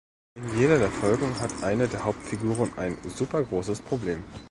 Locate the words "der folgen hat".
0.79-1.61